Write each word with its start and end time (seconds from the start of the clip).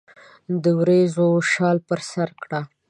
دوریځو 0.63 1.29
شال 1.51 1.77
پر 1.87 1.99
سرکړه 2.11 2.61